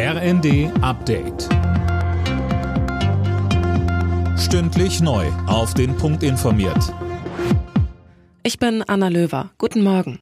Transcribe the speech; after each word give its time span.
RND 0.00 0.70
Update. 0.80 1.48
Stündlich 4.38 5.00
neu. 5.00 5.26
Auf 5.48 5.74
den 5.74 5.96
Punkt 5.96 6.22
informiert. 6.22 6.94
Ich 8.44 8.60
bin 8.60 8.84
Anna 8.84 9.08
Löwer. 9.08 9.50
Guten 9.58 9.82
Morgen. 9.82 10.20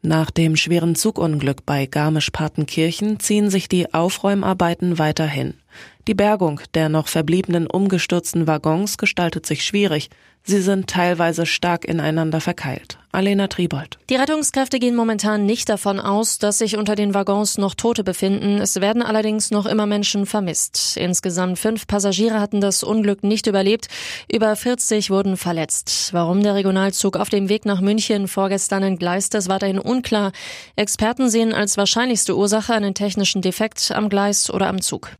Nach 0.00 0.30
dem 0.30 0.56
schweren 0.56 0.94
Zugunglück 0.94 1.66
bei 1.66 1.84
Garmisch-Partenkirchen 1.84 3.20
ziehen 3.20 3.50
sich 3.50 3.68
die 3.68 3.92
Aufräumarbeiten 3.92 4.98
weiterhin. 4.98 5.59
Die 6.08 6.14
Bergung 6.14 6.60
der 6.74 6.88
noch 6.88 7.08
verbliebenen 7.08 7.66
umgestürzten 7.66 8.46
Waggons 8.46 8.98
gestaltet 8.98 9.46
sich 9.46 9.64
schwierig. 9.64 10.10
Sie 10.42 10.62
sind 10.62 10.88
teilweise 10.88 11.44
stark 11.44 11.84
ineinander 11.84 12.40
verkeilt. 12.40 12.98
Alena 13.12 13.48
Tribold. 13.48 13.98
Die 14.08 14.14
Rettungskräfte 14.14 14.78
gehen 14.78 14.94
momentan 14.94 15.44
nicht 15.44 15.68
davon 15.68 16.00
aus, 16.00 16.38
dass 16.38 16.58
sich 16.58 16.76
unter 16.76 16.94
den 16.94 17.12
Waggons 17.12 17.58
noch 17.58 17.74
Tote 17.74 18.04
befinden. 18.04 18.58
Es 18.58 18.80
werden 18.80 19.02
allerdings 19.02 19.50
noch 19.50 19.66
immer 19.66 19.84
Menschen 19.84 20.26
vermisst. 20.26 20.96
Insgesamt 20.96 21.58
fünf 21.58 21.86
Passagiere 21.86 22.40
hatten 22.40 22.60
das 22.60 22.82
Unglück 22.82 23.22
nicht 23.22 23.46
überlebt. 23.46 23.88
Über 24.32 24.54
40 24.56 25.10
wurden 25.10 25.36
verletzt. 25.36 26.10
Warum 26.12 26.42
der 26.42 26.54
Regionalzug 26.54 27.16
auf 27.16 27.28
dem 27.28 27.48
Weg 27.48 27.64
nach 27.64 27.80
München 27.80 28.28
vorgestern 28.28 28.82
entgleist 28.82 29.34
ist, 29.34 29.48
weiterhin 29.48 29.78
unklar. 29.78 30.32
Experten 30.76 31.28
sehen 31.28 31.52
als 31.52 31.76
wahrscheinlichste 31.76 32.36
Ursache 32.36 32.72
einen 32.72 32.94
technischen 32.94 33.42
Defekt 33.42 33.92
am 33.92 34.08
Gleis 34.08 34.50
oder 34.50 34.68
am 34.68 34.80
Zug. 34.80 35.10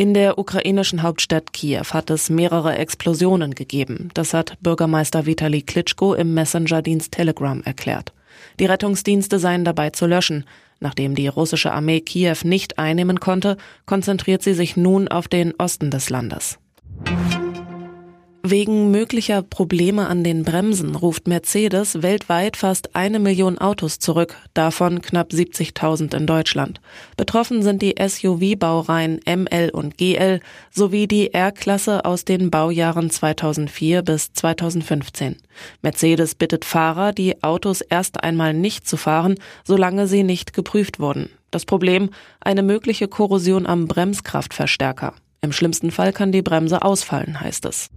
In 0.00 0.14
der 0.14 0.38
ukrainischen 0.38 1.02
Hauptstadt 1.02 1.52
Kiew 1.52 1.84
hat 1.92 2.08
es 2.08 2.30
mehrere 2.30 2.74
Explosionen 2.74 3.54
gegeben. 3.54 4.08
Das 4.14 4.32
hat 4.32 4.56
Bürgermeister 4.62 5.26
Vitali 5.26 5.60
Klitschko 5.60 6.14
im 6.14 6.32
Messenger-Dienst 6.32 7.12
Telegram 7.12 7.62
erklärt. 7.64 8.14
Die 8.58 8.64
Rettungsdienste 8.64 9.38
seien 9.38 9.62
dabei 9.62 9.90
zu 9.90 10.06
löschen. 10.06 10.46
Nachdem 10.78 11.14
die 11.14 11.28
russische 11.28 11.72
Armee 11.72 12.00
Kiew 12.00 12.38
nicht 12.44 12.78
einnehmen 12.78 13.20
konnte, 13.20 13.58
konzentriert 13.84 14.42
sie 14.42 14.54
sich 14.54 14.74
nun 14.74 15.06
auf 15.06 15.28
den 15.28 15.52
Osten 15.58 15.90
des 15.90 16.08
Landes. 16.08 16.58
Wegen 18.42 18.90
möglicher 18.90 19.42
Probleme 19.42 20.06
an 20.06 20.24
den 20.24 20.44
Bremsen 20.44 20.94
ruft 20.94 21.28
Mercedes 21.28 22.02
weltweit 22.02 22.56
fast 22.56 22.96
eine 22.96 23.18
Million 23.18 23.58
Autos 23.58 23.98
zurück, 23.98 24.34
davon 24.54 25.02
knapp 25.02 25.30
70.000 25.30 26.16
in 26.16 26.26
Deutschland. 26.26 26.80
Betroffen 27.18 27.62
sind 27.62 27.82
die 27.82 27.96
SUV-Baureihen 28.00 29.20
ML 29.26 29.70
und 29.70 29.98
GL 29.98 30.40
sowie 30.70 31.06
die 31.06 31.34
R-Klasse 31.34 32.06
aus 32.06 32.24
den 32.24 32.50
Baujahren 32.50 33.10
2004 33.10 34.02
bis 34.02 34.32
2015. 34.32 35.36
Mercedes 35.82 36.34
bittet 36.34 36.64
Fahrer, 36.64 37.12
die 37.12 37.42
Autos 37.42 37.82
erst 37.82 38.24
einmal 38.24 38.54
nicht 38.54 38.88
zu 38.88 38.96
fahren, 38.96 39.34
solange 39.64 40.06
sie 40.06 40.22
nicht 40.22 40.54
geprüft 40.54 40.98
wurden. 40.98 41.28
Das 41.50 41.66
Problem? 41.66 42.08
Eine 42.40 42.62
mögliche 42.62 43.06
Korrosion 43.06 43.66
am 43.66 43.86
Bremskraftverstärker. 43.86 45.12
Im 45.42 45.52
schlimmsten 45.52 45.90
Fall 45.90 46.12
kann 46.12 46.32
die 46.32 46.42
Bremse 46.42 46.82
ausfallen, 46.82 47.40
heißt 47.40 47.64
es. 47.64 47.88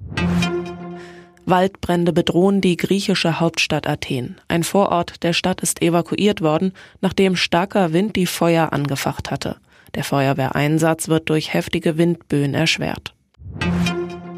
Waldbrände 1.46 2.14
bedrohen 2.14 2.62
die 2.62 2.78
griechische 2.78 3.40
Hauptstadt 3.40 3.88
Athen. 3.88 4.38
Ein 4.48 4.64
Vorort 4.64 5.24
der 5.24 5.34
Stadt 5.34 5.62
ist 5.62 5.82
evakuiert 5.82 6.42
worden, 6.42 6.74
nachdem 7.02 7.36
starker 7.36 7.94
Wind 7.94 8.16
die 8.16 8.26
Feuer 8.26 8.74
angefacht 8.74 9.32
hatte. 9.32 9.58
Der 9.96 10.04
Feuerwehreinsatz 10.04 11.08
wird 11.08 11.30
durch 11.30 11.54
heftige 11.54 11.98
Windböen 11.98 12.54
erschwert. 12.54 13.14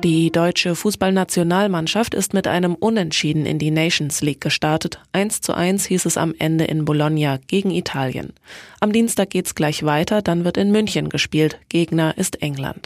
Die 0.03 0.31
deutsche 0.31 0.75
Fußballnationalmannschaft 0.75 2.13
ist 2.13 2.35
mit 2.35 2.47
einem 2.47 2.75
Unentschieden 2.75 3.47
in 3.47 3.57
die 3.57 3.71
Nations 3.71 4.21
League 4.21 4.41
gestartet. 4.41 4.99
1 5.13 5.41
zu 5.41 5.55
1 5.55 5.85
hieß 5.85 6.05
es 6.05 6.17
am 6.17 6.35
Ende 6.37 6.65
in 6.65 6.85
Bologna 6.85 7.39
gegen 7.47 7.71
Italien. 7.71 8.33
Am 8.79 8.91
Dienstag 8.91 9.31
geht's 9.31 9.55
gleich 9.55 9.83
weiter, 9.83 10.21
dann 10.21 10.45
wird 10.45 10.57
in 10.57 10.71
München 10.71 11.09
gespielt. 11.09 11.59
Gegner 11.69 12.15
ist 12.17 12.43
England. 12.43 12.85